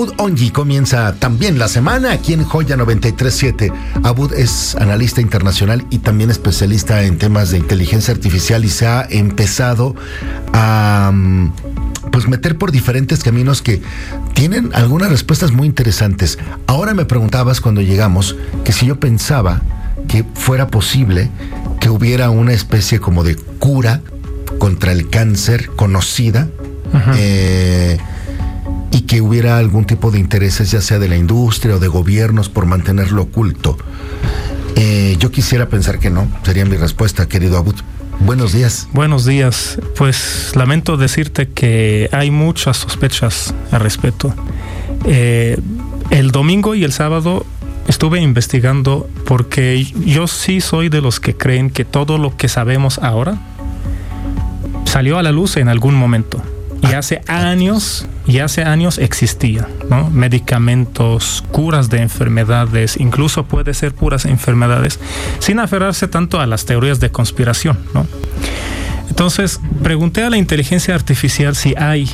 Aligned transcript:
Abud 0.00 0.14
Ongi 0.16 0.50
comienza 0.50 1.14
también 1.16 1.58
la 1.58 1.68
semana 1.68 2.12
aquí 2.12 2.32
en 2.32 2.42
Joya 2.42 2.74
937. 2.74 3.70
Abud 4.02 4.32
es 4.32 4.74
analista 4.76 5.20
internacional 5.20 5.84
y 5.90 5.98
también 5.98 6.30
especialista 6.30 7.02
en 7.02 7.18
temas 7.18 7.50
de 7.50 7.58
inteligencia 7.58 8.14
artificial 8.14 8.64
y 8.64 8.70
se 8.70 8.86
ha 8.86 9.06
empezado 9.10 9.94
a 10.54 11.10
mm, 11.12 11.52
pues 12.10 12.28
meter 12.28 12.56
por 12.56 12.72
diferentes 12.72 13.22
caminos 13.22 13.60
que 13.60 13.82
tienen 14.32 14.70
algunas 14.72 15.10
respuestas 15.10 15.52
muy 15.52 15.66
interesantes. 15.66 16.38
Ahora 16.66 16.94
me 16.94 17.04
preguntabas 17.04 17.60
cuando 17.60 17.82
llegamos 17.82 18.36
que 18.64 18.72
si 18.72 18.86
yo 18.86 18.98
pensaba 18.98 19.60
que 20.08 20.24
fuera 20.32 20.68
posible 20.68 21.28
que 21.78 21.90
hubiera 21.90 22.30
una 22.30 22.54
especie 22.54 23.00
como 23.00 23.22
de 23.22 23.36
cura 23.36 24.00
contra 24.58 24.92
el 24.92 25.10
cáncer 25.10 25.68
conocida 25.76 26.48
eh, 27.16 27.98
que 29.10 29.20
hubiera 29.20 29.58
algún 29.58 29.86
tipo 29.86 30.12
de 30.12 30.20
intereses, 30.20 30.70
ya 30.70 30.80
sea 30.80 31.00
de 31.00 31.08
la 31.08 31.16
industria 31.16 31.74
o 31.74 31.78
de 31.80 31.88
gobiernos, 31.88 32.48
por 32.48 32.66
mantenerlo 32.66 33.22
oculto. 33.22 33.76
Eh, 34.76 35.16
yo 35.18 35.32
quisiera 35.32 35.68
pensar 35.68 35.98
que 35.98 36.10
no, 36.10 36.28
sería 36.44 36.64
mi 36.64 36.76
respuesta, 36.76 37.26
querido 37.26 37.58
Abud. 37.58 37.74
Buenos 38.20 38.52
días. 38.52 38.86
Buenos 38.92 39.24
días. 39.24 39.80
Pues 39.96 40.52
lamento 40.54 40.96
decirte 40.96 41.48
que 41.48 42.08
hay 42.12 42.30
muchas 42.30 42.76
sospechas 42.76 43.52
al 43.72 43.80
respecto. 43.80 44.32
Eh, 45.04 45.58
el 46.10 46.30
domingo 46.30 46.76
y 46.76 46.84
el 46.84 46.92
sábado 46.92 47.44
estuve 47.88 48.20
investigando 48.20 49.10
porque 49.24 49.88
yo 50.06 50.28
sí 50.28 50.60
soy 50.60 50.88
de 50.88 51.00
los 51.00 51.18
que 51.18 51.36
creen 51.36 51.70
que 51.70 51.84
todo 51.84 52.16
lo 52.16 52.36
que 52.36 52.48
sabemos 52.48 53.00
ahora 53.00 53.40
salió 54.84 55.18
a 55.18 55.24
la 55.24 55.32
luz 55.32 55.56
en 55.56 55.68
algún 55.68 55.96
momento. 55.96 56.40
Y 56.82 56.94
hace 56.94 57.22
años, 57.26 58.06
y 58.30 58.38
hace 58.38 58.62
años 58.62 58.98
existía, 58.98 59.66
¿no? 59.90 60.08
Medicamentos, 60.08 61.42
curas 61.50 61.90
de 61.90 62.00
enfermedades, 62.00 62.96
incluso 62.98 63.44
puede 63.44 63.74
ser 63.74 63.92
puras 63.92 64.24
enfermedades, 64.24 65.00
sin 65.40 65.58
aferrarse 65.58 66.06
tanto 66.06 66.40
a 66.40 66.46
las 66.46 66.64
teorías 66.64 67.00
de 67.00 67.10
conspiración, 67.10 67.80
¿no? 67.92 68.06
Entonces, 69.08 69.60
pregunté 69.82 70.22
a 70.22 70.30
la 70.30 70.36
inteligencia 70.36 70.94
artificial 70.94 71.56
si 71.56 71.74
hay 71.76 72.08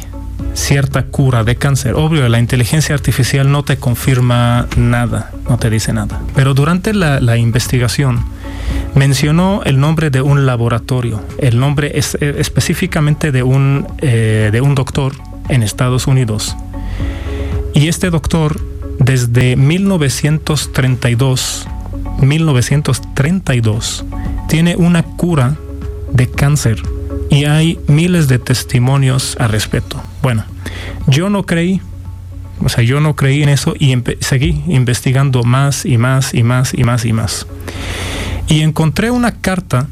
cierta 0.54 1.02
cura 1.02 1.44
de 1.44 1.56
cáncer. 1.56 1.92
Obvio, 1.94 2.26
la 2.30 2.38
inteligencia 2.38 2.94
artificial 2.94 3.52
no 3.52 3.62
te 3.62 3.76
confirma 3.76 4.66
nada, 4.78 5.32
no 5.50 5.58
te 5.58 5.68
dice 5.68 5.92
nada. 5.92 6.22
Pero 6.34 6.54
durante 6.54 6.94
la, 6.94 7.36
investigación 7.36 8.24
mencionó 8.94 9.60
el 9.64 9.78
nombre 9.78 10.08
de 10.08 10.22
un 10.22 10.46
laboratorio, 10.46 11.22
el 11.38 11.60
nombre 11.60 11.98
es, 11.98 12.16
eh, 12.22 12.36
específicamente 12.38 13.32
de 13.32 13.42
un, 13.42 13.86
eh, 13.98 14.48
de 14.50 14.62
un 14.62 14.74
doctor 14.74 15.12
en 15.48 15.62
Estados 15.62 16.06
Unidos. 16.06 16.56
Y 17.74 17.88
este 17.88 18.10
doctor, 18.10 18.60
desde 18.98 19.56
1932, 19.56 21.66
1932, 22.20 24.04
tiene 24.48 24.76
una 24.76 25.02
cura 25.02 25.56
de 26.12 26.30
cáncer 26.30 26.82
y 27.30 27.44
hay 27.44 27.78
miles 27.86 28.28
de 28.28 28.38
testimonios 28.38 29.36
al 29.38 29.50
respecto. 29.50 30.02
Bueno, 30.22 30.44
yo 31.06 31.28
no 31.28 31.44
creí, 31.44 31.80
o 32.64 32.68
sea, 32.68 32.84
yo 32.84 33.00
no 33.00 33.16
creí 33.16 33.42
en 33.42 33.48
eso 33.48 33.74
y 33.78 33.96
seguí 34.20 34.62
investigando 34.68 35.42
más 35.42 35.84
y 35.84 35.98
más 35.98 36.34
y 36.34 36.42
más 36.42 36.72
y 36.74 36.84
más 36.84 37.04
y 37.04 37.12
más. 37.12 37.46
Y 38.48 38.62
encontré 38.62 39.10
una 39.10 39.32
carta 39.32 39.88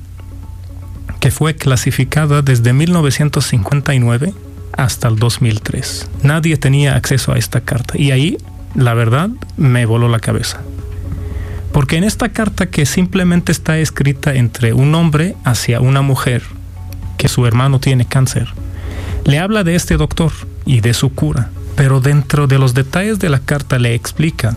que 1.20 1.30
fue 1.30 1.56
clasificada 1.56 2.42
desde 2.42 2.72
1959 2.72 4.32
hasta 4.76 5.08
el 5.08 5.16
2003. 5.16 6.08
Nadie 6.22 6.56
tenía 6.56 6.96
acceso 6.96 7.32
a 7.32 7.38
esta 7.38 7.60
carta 7.60 7.94
y 7.96 8.10
ahí, 8.10 8.38
la 8.74 8.94
verdad, 8.94 9.30
me 9.56 9.86
voló 9.86 10.08
la 10.08 10.20
cabeza. 10.20 10.60
Porque 11.72 11.96
en 11.96 12.04
esta 12.04 12.28
carta 12.28 12.66
que 12.66 12.86
simplemente 12.86 13.50
está 13.50 13.78
escrita 13.78 14.34
entre 14.34 14.72
un 14.72 14.94
hombre 14.94 15.34
hacia 15.44 15.80
una 15.80 16.02
mujer, 16.02 16.42
que 17.18 17.28
su 17.28 17.46
hermano 17.46 17.80
tiene 17.80 18.04
cáncer. 18.04 18.48
Le 19.24 19.38
habla 19.38 19.64
de 19.64 19.74
este 19.74 19.96
doctor 19.96 20.32
y 20.66 20.80
de 20.80 20.94
su 20.94 21.12
cura, 21.14 21.50
pero 21.76 22.00
dentro 22.00 22.46
de 22.46 22.58
los 22.58 22.74
detalles 22.74 23.18
de 23.18 23.28
la 23.28 23.40
carta 23.40 23.78
le 23.78 23.94
explica 23.94 24.56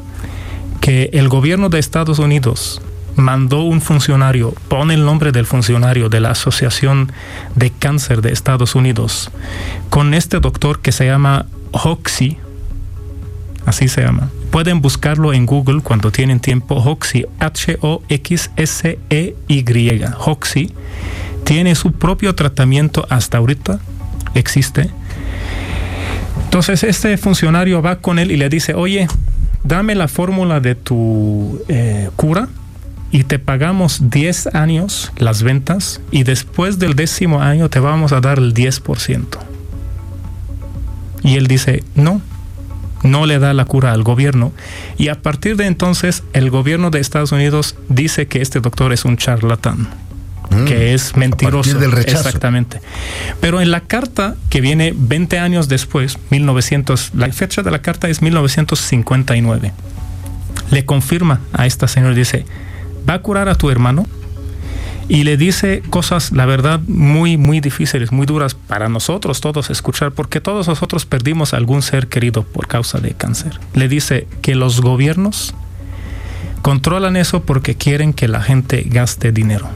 que 0.81 1.09
el 1.13 1.29
gobierno 1.29 1.69
de 1.69 1.79
Estados 1.79 2.19
Unidos 2.19 2.81
mandó 3.17 3.63
un 3.63 3.81
funcionario, 3.81 4.53
pone 4.69 4.93
el 4.93 5.03
nombre 5.03 5.31
del 5.31 5.45
funcionario 5.45 6.07
de 6.07 6.19
la 6.21 6.31
Asociación 6.31 7.11
de 7.55 7.71
Cáncer 7.71 8.21
de 8.21 8.31
Estados 8.31 8.75
Unidos, 8.75 9.31
con 9.89 10.13
este 10.13 10.39
doctor 10.39 10.79
que 10.79 10.91
se 10.91 11.07
llama 11.07 11.47
Hoxie, 11.71 12.37
así 13.65 13.87
se 13.87 14.01
llama. 14.01 14.29
Pueden 14.51 14.81
buscarlo 14.81 15.33
en 15.33 15.45
Google 15.45 15.81
cuando 15.81 16.11
tienen 16.11 16.39
tiempo, 16.39 16.75
Hoxie, 16.75 17.27
H-O-X-S-E-Y, 17.39 18.05
Hoxie 20.19 20.71
tiene 21.43 21.75
su 21.75 21.91
propio 21.93 22.35
tratamiento 22.35 23.05
hasta 23.09 23.39
ahorita, 23.39 23.79
existe. 24.35 24.89
Entonces 26.45 26.83
este 26.83 27.17
funcionario 27.17 27.81
va 27.81 27.97
con 27.97 28.19
él 28.19 28.31
y 28.31 28.37
le 28.37 28.47
dice, 28.49 28.73
oye, 28.73 29.07
dame 29.63 29.95
la 29.95 30.07
fórmula 30.07 30.59
de 30.59 30.75
tu 30.75 31.61
eh, 31.67 32.09
cura 32.15 32.47
y 33.11 33.23
te 33.23 33.39
pagamos 33.39 34.09
10 34.09 34.55
años 34.55 35.11
las 35.17 35.43
ventas 35.43 36.01
y 36.11 36.23
después 36.23 36.79
del 36.79 36.95
décimo 36.95 37.41
año 37.41 37.69
te 37.69 37.79
vamos 37.79 38.11
a 38.11 38.21
dar 38.21 38.37
el 38.37 38.53
10%. 38.53 39.25
Y 41.23 41.35
él 41.35 41.47
dice, 41.47 41.83
no, 41.95 42.21
no 43.03 43.25
le 43.25 43.39
da 43.39 43.53
la 43.53 43.65
cura 43.65 43.93
al 43.93 44.03
gobierno. 44.03 44.51
Y 44.97 45.09
a 45.09 45.21
partir 45.21 45.55
de 45.55 45.65
entonces 45.65 46.23
el 46.33 46.49
gobierno 46.49 46.89
de 46.89 46.99
Estados 46.99 47.31
Unidos 47.31 47.75
dice 47.89 48.27
que 48.27 48.41
este 48.41 48.59
doctor 48.59 48.93
es 48.93 49.05
un 49.05 49.17
charlatán 49.17 49.87
que 50.49 50.75
mm. 50.75 50.95
es 50.95 51.15
mentiroso. 51.15 51.77
Del 51.77 51.91
rechazo. 51.91 52.27
Exactamente. 52.27 52.79
Pero 53.39 53.61
en 53.61 53.71
la 53.71 53.81
carta 53.81 54.35
que 54.49 54.61
viene 54.61 54.93
20 54.95 55.39
años 55.39 55.67
después, 55.67 56.17
1900, 56.29 57.11
la 57.15 57.31
fecha 57.31 57.63
de 57.63 57.71
la 57.71 57.81
carta 57.81 58.07
es 58.09 58.21
1959. 58.21 59.73
Le 60.71 60.85
confirma 60.85 61.41
a 61.53 61.65
esta 61.65 61.87
señora, 61.87 62.13
dice, 62.13 62.45
va 63.07 63.15
a 63.15 63.21
curar 63.21 63.49
a 63.49 63.55
tu 63.55 63.69
hermano 63.69 64.05
y 65.09 65.23
le 65.23 65.37
dice 65.37 65.81
cosas, 65.89 66.33
la 66.33 66.45
verdad, 66.45 66.81
muy, 66.87 67.37
muy 67.37 67.61
difíciles, 67.61 68.11
muy 68.11 68.25
duras 68.25 68.55
para 68.55 68.89
nosotros 68.89 69.39
todos 69.39 69.69
escuchar, 69.69 70.11
porque 70.11 70.41
todos 70.41 70.67
nosotros 70.67 71.05
perdimos 71.05 71.53
algún 71.53 71.81
ser 71.81 72.07
querido 72.07 72.43
por 72.43 72.67
causa 72.67 72.99
de 72.99 73.13
cáncer. 73.13 73.59
Le 73.73 73.87
dice 73.87 74.27
que 74.41 74.55
los 74.55 74.81
gobiernos 74.81 75.53
controlan 76.61 77.15
eso 77.15 77.43
porque 77.43 77.75
quieren 77.75 78.11
que 78.11 78.27
la 78.27 78.41
gente 78.41 78.83
gaste 78.85 79.31
dinero. 79.31 79.69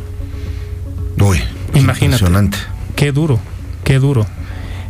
Uy, 1.18 1.40
imagínate. 1.76 2.58
Qué 2.98 3.14
duro, 3.14 3.40
qué 3.86 4.00
duro. 4.00 4.26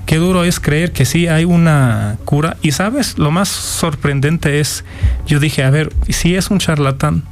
Qué 0.07 0.17
duro 0.17 0.43
es 0.43 0.59
creer 0.59 0.91
que 0.91 1.05
sí 1.05 1.27
hay 1.27 1.45
una 1.45 2.17
cura. 2.25 2.57
Y 2.63 2.71
sabes, 2.71 3.19
lo 3.19 3.29
más 3.29 3.47
sorprendente 3.47 4.59
es, 4.59 4.83
yo 5.27 5.39
dije, 5.39 5.63
a 5.63 5.69
ver, 5.69 5.93
si 6.09 6.35
es 6.35 6.49
un 6.49 6.57
charlatán, 6.57 7.23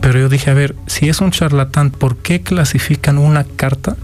pero 0.00 0.18
yo 0.18 0.28
dije, 0.28 0.50
a 0.50 0.54
ver, 0.54 0.76
si 0.86 1.08
es 1.08 1.20
un 1.20 1.30
charlatán, 1.30 1.90
¿por 1.90 2.16
qué 2.16 2.42
clasifican 2.42 3.18
una 3.18 3.44
carta 3.44 3.96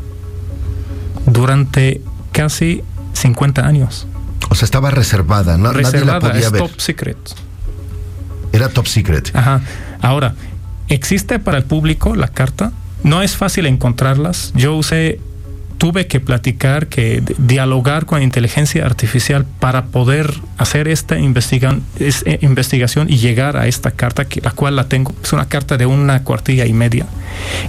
durante 1.27 2.01
casi 2.33 2.83
50 3.13 3.67
años? 3.67 4.07
O 4.49 4.55
sea, 4.55 4.65
estaba 4.67 4.91
reservada, 4.91 5.57
¿no? 5.57 5.73
Reservada, 5.73 6.21
Nadie 6.21 6.43
la 6.43 6.49
podía 6.49 6.49
es 6.49 6.53
top 6.53 6.81
secret. 6.81 7.17
Era 8.53 8.69
top 8.69 8.87
secret. 8.87 9.31
Ajá. 9.35 9.63
Ahora, 10.01 10.35
¿existe 10.89 11.39
para 11.39 11.59
el 11.59 11.65
público 11.65 12.15
la 12.17 12.29
carta? 12.29 12.73
No 13.03 13.23
es 13.23 13.37
fácil 13.37 13.67
encontrarlas. 13.67 14.53
Yo 14.55 14.75
usé, 14.75 15.21
tuve 15.83 16.07
que 16.07 16.21
platicar, 16.21 16.87
que 16.87 17.25
dialogar 17.39 18.07
con 18.07 18.23
inteligencia 18.23 18.87
artificial 18.87 19.45
para 19.59 19.87
poder 19.87 20.33
hacer 20.57 20.87
esta 20.87 21.17
eh, 21.19 22.39
investigación 22.41 23.11
y 23.11 23.17
llegar 23.17 23.57
a 23.57 23.67
esta 23.67 23.91
carta, 23.91 24.25
la 24.43 24.53
cual 24.53 24.77
la 24.77 24.85
tengo. 24.85 25.13
Es 25.25 25.33
una 25.33 25.49
carta 25.49 25.77
de 25.77 25.87
una 25.87 26.23
cuartilla 26.23 26.67
y 26.67 26.73
media. 26.73 27.07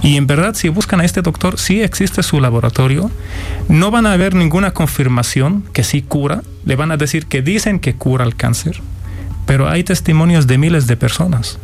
Y 0.00 0.16
en 0.16 0.28
verdad, 0.28 0.54
si 0.54 0.68
buscan 0.68 1.00
a 1.00 1.04
este 1.04 1.22
doctor, 1.22 1.58
sí 1.58 1.82
existe 1.82 2.22
su 2.22 2.40
laboratorio. 2.40 3.10
No 3.68 3.90
van 3.90 4.06
a 4.06 4.16
ver 4.16 4.36
ninguna 4.36 4.70
confirmación 4.70 5.64
que 5.72 5.82
sí 5.82 6.00
cura. 6.00 6.44
Le 6.64 6.76
van 6.76 6.92
a 6.92 6.96
decir 6.96 7.26
que 7.26 7.42
dicen 7.42 7.80
que 7.80 7.96
cura 7.96 8.24
el 8.24 8.36
cáncer. 8.36 8.80
Pero 9.44 9.68
hay 9.68 9.82
testimonios 9.82 10.46
de 10.46 10.56
miles 10.56 10.86
de 10.86 10.96
personas. 10.96 11.58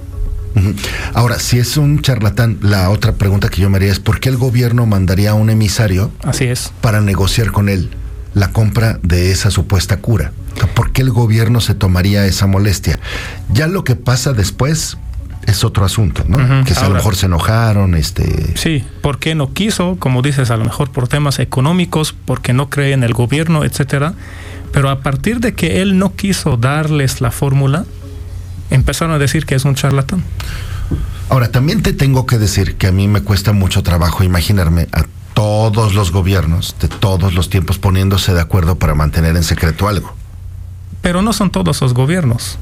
Ahora, 1.14 1.38
si 1.38 1.58
es 1.58 1.76
un 1.76 2.02
charlatán, 2.02 2.58
la 2.62 2.90
otra 2.90 3.12
pregunta 3.14 3.48
que 3.48 3.60
yo 3.60 3.70
me 3.70 3.76
haría 3.76 3.92
es 3.92 4.00
¿por 4.00 4.20
qué 4.20 4.28
el 4.28 4.36
gobierno 4.36 4.86
mandaría 4.86 5.30
a 5.30 5.34
un 5.34 5.50
emisario 5.50 6.10
Así 6.22 6.44
es. 6.44 6.72
para 6.80 7.00
negociar 7.00 7.52
con 7.52 7.68
él 7.68 7.90
la 8.34 8.52
compra 8.52 8.98
de 9.02 9.32
esa 9.32 9.50
supuesta 9.50 9.98
cura? 9.98 10.32
¿Por 10.74 10.92
qué 10.92 11.02
el 11.02 11.10
gobierno 11.10 11.60
se 11.60 11.74
tomaría 11.74 12.26
esa 12.26 12.46
molestia? 12.46 12.98
Ya 13.52 13.66
lo 13.66 13.84
que 13.84 13.96
pasa 13.96 14.32
después 14.32 14.98
es 15.46 15.64
otro 15.64 15.84
asunto, 15.84 16.24
¿no? 16.28 16.64
Que 16.64 16.74
a 16.74 16.88
lo 16.88 16.94
mejor 16.94 17.16
se 17.16 17.26
enojaron, 17.26 17.94
este... 17.94 18.56
Sí, 18.56 18.84
porque 19.00 19.34
no 19.34 19.52
quiso, 19.52 19.96
como 19.98 20.22
dices, 20.22 20.50
a 20.50 20.56
lo 20.56 20.64
mejor 20.64 20.90
por 20.90 21.08
temas 21.08 21.38
económicos, 21.38 22.14
porque 22.24 22.52
no 22.52 22.68
cree 22.68 22.92
en 22.92 23.02
el 23.02 23.14
gobierno, 23.14 23.64
etcétera 23.64 24.14
Pero 24.72 24.90
a 24.90 25.00
partir 25.00 25.40
de 25.40 25.54
que 25.54 25.80
él 25.80 25.98
no 25.98 26.14
quiso 26.14 26.56
darles 26.56 27.20
la 27.20 27.30
fórmula, 27.30 27.84
empezaron 28.70 29.14
a 29.14 29.18
decir 29.18 29.46
que 29.46 29.54
es 29.54 29.64
un 29.64 29.74
charlatán. 29.74 30.24
Ahora, 31.28 31.52
también 31.52 31.82
te 31.82 31.92
tengo 31.92 32.26
que 32.26 32.38
decir 32.38 32.76
que 32.76 32.88
a 32.88 32.92
mí 32.92 33.06
me 33.06 33.22
cuesta 33.22 33.52
mucho 33.52 33.82
trabajo 33.82 34.24
imaginarme 34.24 34.88
a 34.92 35.04
todos 35.34 35.94
los 35.94 36.10
gobiernos 36.10 36.74
de 36.80 36.88
todos 36.88 37.34
los 37.34 37.48
tiempos 37.50 37.78
poniéndose 37.78 38.34
de 38.34 38.40
acuerdo 38.40 38.76
para 38.76 38.94
mantener 38.94 39.36
en 39.36 39.44
secreto 39.44 39.88
algo. 39.88 40.14
Pero 41.02 41.22
no 41.22 41.32
son 41.32 41.50
todos 41.50 41.80
los 41.80 41.94
gobiernos. 41.94 42.58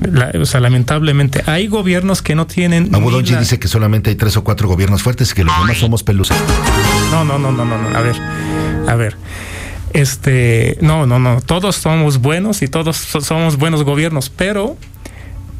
La, 0.00 0.30
o 0.40 0.44
sea, 0.46 0.60
lamentablemente, 0.60 1.42
hay 1.46 1.66
gobiernos 1.66 2.22
que 2.22 2.34
no 2.34 2.46
tienen. 2.46 2.94
Abudonji 2.94 3.32
la... 3.32 3.40
dice 3.40 3.58
que 3.58 3.66
solamente 3.66 4.10
hay 4.10 4.16
tres 4.16 4.36
o 4.36 4.44
cuatro 4.44 4.68
gobiernos 4.68 5.02
fuertes 5.02 5.32
y 5.32 5.34
que 5.34 5.44
los 5.44 5.58
demás 5.58 5.78
somos 5.78 6.02
pelusas. 6.02 6.38
No, 7.10 7.24
no, 7.24 7.38
no, 7.38 7.50
no, 7.50 7.64
no, 7.64 7.78
no. 7.78 7.96
A 7.96 8.00
ver, 8.02 8.16
a 8.86 8.94
ver. 8.94 9.16
Este, 9.92 10.78
no, 10.80 11.06
no, 11.06 11.18
no. 11.18 11.40
Todos 11.40 11.76
somos 11.76 12.18
buenos 12.18 12.62
y 12.62 12.68
todos 12.68 12.96
somos 12.96 13.56
buenos 13.56 13.84
gobiernos, 13.84 14.30
pero 14.30 14.76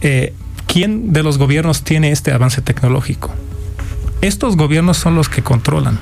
eh, 0.00 0.34
¿quién 0.66 1.12
de 1.12 1.22
los 1.22 1.38
gobiernos 1.38 1.82
tiene 1.82 2.12
este 2.12 2.32
avance 2.32 2.60
tecnológico? 2.60 3.32
Estos 4.20 4.56
gobiernos 4.56 4.96
son 4.96 5.14
los 5.14 5.28
que 5.28 5.42
controlan. 5.42 5.98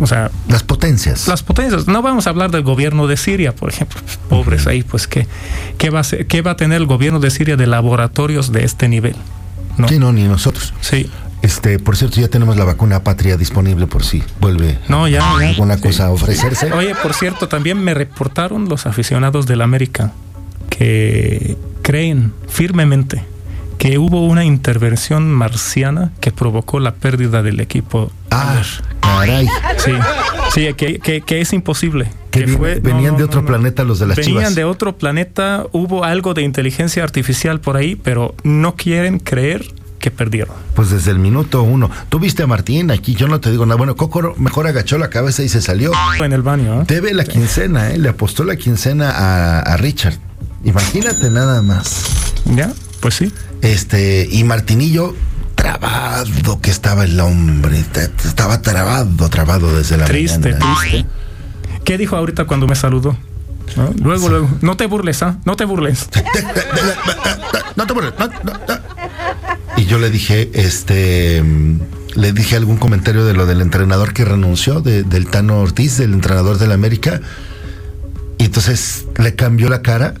O 0.00 0.06
sea, 0.06 0.30
las 0.48 0.62
potencias. 0.62 1.28
Las 1.28 1.42
potencias. 1.42 1.86
No 1.86 2.02
vamos 2.02 2.26
a 2.26 2.30
hablar 2.30 2.50
del 2.50 2.62
gobierno 2.62 3.06
de 3.06 3.16
Siria, 3.16 3.54
por 3.54 3.68
ejemplo. 3.68 4.00
Pobres 4.28 4.62
uh 4.62 4.68
-huh. 4.68 4.70
ahí, 4.72 4.82
pues, 4.82 5.06
¿qué, 5.06 5.26
qué, 5.78 5.90
va 5.90 6.00
a 6.00 6.04
ser, 6.04 6.26
¿qué 6.26 6.42
va 6.42 6.52
a 6.52 6.56
tener 6.56 6.80
el 6.80 6.86
gobierno 6.86 7.20
de 7.20 7.30
Siria 7.30 7.56
de 7.56 7.66
laboratorios 7.66 8.50
de 8.50 8.64
este 8.64 8.88
nivel? 8.88 9.14
No. 9.76 9.88
Sí, 9.88 9.98
no, 9.98 10.12
ni 10.12 10.24
nosotros. 10.24 10.74
Sí. 10.80 11.08
Este, 11.44 11.78
por 11.78 11.94
cierto, 11.94 12.22
ya 12.22 12.28
tenemos 12.28 12.56
la 12.56 12.64
vacuna 12.64 13.04
patria 13.04 13.36
disponible 13.36 13.86
por 13.86 14.02
si 14.02 14.22
vuelve 14.40 14.78
no, 14.88 15.06
ya, 15.06 15.18
ya. 15.38 15.50
alguna 15.50 15.76
cosa 15.76 15.92
sí. 15.92 16.02
a 16.04 16.10
ofrecerse. 16.10 16.72
Oye, 16.72 16.94
por 17.02 17.12
cierto, 17.12 17.48
también 17.48 17.76
me 17.84 17.92
reportaron 17.92 18.66
los 18.70 18.86
aficionados 18.86 19.44
del 19.46 19.60
América 19.60 20.12
que 20.70 21.58
creen 21.82 22.32
firmemente 22.48 23.24
que 23.76 23.98
hubo 23.98 24.24
una 24.24 24.46
intervención 24.46 25.30
marciana 25.30 26.12
que 26.20 26.32
provocó 26.32 26.80
la 26.80 26.94
pérdida 26.94 27.42
del 27.42 27.60
equipo. 27.60 28.10
Ah, 28.30 28.62
caray. 29.02 29.46
Sí, 29.76 29.92
sí 30.54 30.72
que, 30.72 30.98
que, 30.98 31.20
que 31.20 31.40
es 31.42 31.52
imposible. 31.52 32.10
Que, 32.30 32.46
que 32.46 32.56
fue, 32.56 32.80
venían 32.80 33.04
no, 33.04 33.12
no, 33.12 33.18
de 33.18 33.24
otro 33.24 33.42
no, 33.42 33.48
planeta 33.48 33.84
los 33.84 33.98
de 33.98 34.06
las 34.06 34.16
venían 34.16 34.38
chivas. 34.38 34.54
de 34.54 34.64
otro 34.64 34.96
planeta, 34.96 35.66
hubo 35.72 36.04
algo 36.04 36.32
de 36.32 36.40
inteligencia 36.40 37.02
artificial 37.02 37.60
por 37.60 37.76
ahí, 37.76 37.96
pero 37.96 38.34
no 38.44 38.76
quieren 38.76 39.18
creer 39.18 39.66
que 40.04 40.10
perdieron. 40.10 40.54
Pues 40.74 40.90
desde 40.90 41.12
el 41.12 41.18
minuto 41.18 41.62
uno. 41.62 41.90
Tú 42.10 42.18
viste 42.18 42.42
a 42.42 42.46
Martín 42.46 42.90
aquí, 42.90 43.14
yo 43.14 43.26
no 43.26 43.40
te 43.40 43.50
digo 43.50 43.64
nada. 43.64 43.78
Bueno, 43.78 43.96
Coco 43.96 44.34
mejor 44.36 44.66
agachó 44.66 44.98
la 44.98 45.08
cabeza 45.08 45.42
y 45.42 45.48
se 45.48 45.62
salió. 45.62 45.92
En 46.20 46.34
el 46.34 46.42
baño. 46.42 46.82
¿eh? 46.82 46.84
Debe 46.86 47.14
la 47.14 47.24
quincena, 47.24 47.90
¿eh? 47.90 47.96
Le 47.96 48.10
apostó 48.10 48.44
la 48.44 48.56
quincena 48.56 49.10
a, 49.10 49.60
a 49.60 49.76
Richard. 49.78 50.18
Imagínate 50.62 51.30
nada 51.30 51.62
más. 51.62 52.04
Ya, 52.54 52.70
pues 53.00 53.14
sí. 53.14 53.32
Este, 53.62 54.28
y 54.30 54.44
Martinillo, 54.44 55.16
trabado 55.54 56.60
que 56.60 56.70
estaba 56.70 57.04
el 57.04 57.18
hombre. 57.18 57.82
Estaba 58.26 58.60
trabado, 58.60 59.30
trabado 59.30 59.74
desde 59.74 59.96
la 59.96 60.04
triste, 60.04 60.52
mañana. 60.52 60.76
Triste, 60.82 61.06
¿Qué 61.82 61.96
dijo 61.96 62.14
ahorita 62.14 62.44
cuando 62.44 62.66
me 62.66 62.76
saludó? 62.76 63.16
¿No? 63.76 63.90
Luego, 64.02 64.24
sí. 64.24 64.28
luego, 64.28 64.50
no 64.60 64.76
te 64.76 64.84
burles, 64.84 65.22
¿ah? 65.22 65.36
¿eh? 65.38 65.42
No 65.46 65.56
te 65.56 65.64
burles. 65.64 66.10
No 67.76 67.86
te 67.86 67.92
burles. 67.92 68.12
No, 68.18 68.28
no, 68.28 68.52
y 69.76 69.86
yo 69.86 69.98
le 69.98 70.10
dije, 70.10 70.50
este, 70.54 71.42
le 72.14 72.32
dije 72.32 72.56
algún 72.56 72.76
comentario 72.76 73.24
de 73.24 73.34
lo 73.34 73.46
del 73.46 73.60
entrenador 73.60 74.12
que 74.12 74.24
renunció, 74.24 74.80
de, 74.80 75.02
del 75.02 75.28
Tano 75.28 75.60
Ortiz, 75.60 75.98
del 75.98 76.12
entrenador 76.12 76.58
del 76.58 76.72
América. 76.72 77.20
Y 78.38 78.44
entonces 78.44 79.06
le 79.18 79.34
cambió 79.34 79.68
la 79.68 79.82
cara 79.82 80.14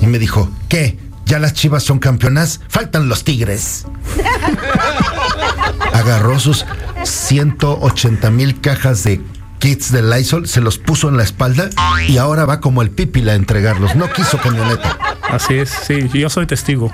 y 0.00 0.06
me 0.06 0.18
dijo, 0.18 0.50
¿qué? 0.68 0.98
¿Ya 1.26 1.38
las 1.38 1.54
chivas 1.54 1.82
son 1.82 1.98
campeonas? 1.98 2.60
Faltan 2.68 3.08
los 3.08 3.24
tigres. 3.24 3.86
Agarró 5.92 6.38
sus 6.38 6.66
180 7.02 8.30
mil 8.30 8.60
cajas 8.60 9.04
de 9.04 9.20
kits 9.58 9.92
de 9.92 10.02
Lysol, 10.02 10.46
se 10.46 10.60
los 10.60 10.78
puso 10.78 11.08
en 11.08 11.16
la 11.16 11.22
espalda 11.22 11.70
y 12.06 12.18
ahora 12.18 12.44
va 12.44 12.60
como 12.60 12.82
el 12.82 12.90
pípila 12.90 13.32
a 13.32 13.36
entregarlos. 13.36 13.96
No 13.96 14.12
quiso 14.12 14.38
camioneta. 14.38 14.98
Así 15.30 15.54
es, 15.54 15.70
sí, 15.70 16.08
yo 16.12 16.28
soy 16.28 16.46
testigo. 16.46 16.92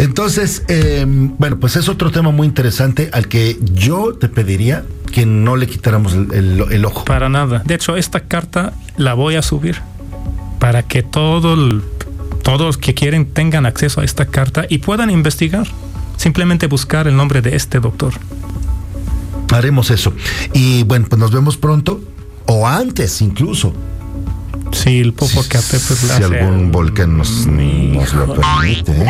Entonces, 0.00 0.64
eh, 0.68 1.04
bueno, 1.06 1.58
pues 1.60 1.76
es 1.76 1.88
otro 1.88 2.10
tema 2.10 2.30
muy 2.30 2.46
interesante 2.46 3.10
al 3.12 3.28
que 3.28 3.58
yo 3.74 4.14
te 4.14 4.28
pediría 4.28 4.84
que 5.12 5.26
no 5.26 5.56
le 5.56 5.66
quitáramos 5.66 6.14
el, 6.14 6.32
el, 6.32 6.64
el 6.70 6.84
ojo. 6.84 7.04
Para 7.04 7.28
nada. 7.28 7.62
De 7.64 7.74
hecho, 7.74 7.96
esta 7.96 8.20
carta 8.20 8.72
la 8.96 9.14
voy 9.14 9.36
a 9.36 9.42
subir 9.42 9.80
para 10.58 10.82
que 10.82 11.02
todo 11.02 11.54
el, 11.54 11.82
todos 12.42 12.78
que 12.78 12.94
quieren 12.94 13.26
tengan 13.26 13.66
acceso 13.66 14.00
a 14.00 14.04
esta 14.04 14.26
carta 14.26 14.64
y 14.68 14.78
puedan 14.78 15.10
investigar. 15.10 15.66
Simplemente 16.16 16.66
buscar 16.66 17.06
el 17.06 17.16
nombre 17.16 17.40
de 17.42 17.56
este 17.56 17.80
doctor. 17.80 18.12
Haremos 19.50 19.90
eso. 19.90 20.12
Y 20.52 20.84
bueno, 20.84 21.06
pues 21.08 21.18
nos 21.18 21.32
vemos 21.32 21.56
pronto 21.56 22.02
o 22.46 22.66
antes 22.66 23.20
incluso. 23.22 23.72
Sí, 24.82 25.00
el 25.00 25.12
Popocatépetl. 25.12 25.78
Si, 25.94 26.06
si 26.06 26.22
algún 26.22 26.72
volcán 26.72 27.18
nos, 27.18 27.46
nos, 27.46 28.14
lo 28.14 28.34
permite. 28.34 28.92
¿eh? 28.92 29.06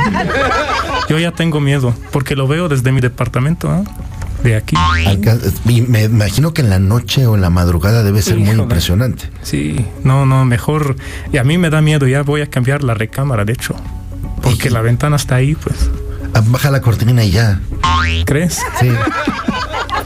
Yo 1.09 1.19
ya 1.19 1.33
tengo 1.33 1.61
miedo 1.61 1.95
porque 2.11 2.35
lo 2.35 2.49
veo 2.49 2.69
desde 2.69 2.91
mi 2.93 3.01
departamento. 3.01 3.73
¿eh? 3.75 3.85
De 4.43 4.57
aquí. 4.57 4.77
Me 5.87 6.05
imagino 6.05 6.53
que 6.53 6.63
en 6.63 6.71
la 6.71 6.79
noche 6.79 7.27
o 7.27 7.35
en 7.35 7.41
la 7.41 7.51
madrugada 7.51 8.03
debe 8.03 8.23
ser 8.23 8.39
Híjole. 8.39 8.55
muy 8.55 8.63
impresionante. 8.63 9.31
Sí, 9.43 9.85
no, 10.03 10.27
no, 10.27 10.45
mejor. 10.45 10.97
Y 11.33 11.37
a 11.39 11.45
mí 11.45 11.59
me 11.59 11.71
da 11.71 11.81
miedo, 11.81 12.07
ya 12.09 12.23
voy 12.23 12.41
a 12.41 12.47
cambiar 12.49 12.83
la 12.83 12.95
recámara, 12.95 13.45
de 13.45 13.53
hecho. 13.53 13.77
Porque 14.43 14.69
¿Y? 14.69 14.73
la 14.73 14.81
ventana 14.81 15.17
está 15.17 15.37
ahí, 15.37 15.55
pues. 15.55 15.91
Ah, 16.35 16.43
baja 16.47 16.71
la 16.71 16.81
cortina 16.81 17.23
y 17.23 17.31
ya. 17.31 17.61
¿Crees? 18.25 18.61
Sí. 18.81 18.89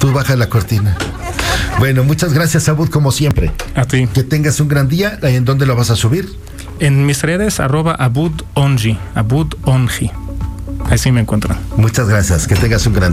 Tú 0.04 0.12
baja 0.12 0.36
la 0.36 0.50
cortina. 0.50 0.98
Bueno, 1.78 2.04
muchas 2.04 2.34
gracias, 2.34 2.68
Abud, 2.68 2.90
como 2.90 3.10
siempre. 3.10 3.50
A 3.74 3.86
ti. 3.86 4.06
Que 4.06 4.22
tengas 4.22 4.60
un 4.60 4.68
gran 4.68 4.86
día. 4.86 5.18
¿En 5.22 5.46
dónde 5.46 5.64
lo 5.64 5.76
vas 5.76 5.88
a 5.88 5.96
subir? 5.96 6.28
En 6.78 7.06
mis 7.06 7.22
redes, 7.22 7.58
arroba 7.58 7.94
Abud 7.94 8.32
Onji. 8.52 8.98
Abud 9.14 9.54
Onji. 9.62 10.10
Así 10.90 11.10
me 11.10 11.22
encuentran. 11.22 11.58
Muchas 11.78 12.06
gracias. 12.06 12.46
Que 12.46 12.54
tengas 12.54 12.86
un 12.86 12.92
gran 12.92 13.12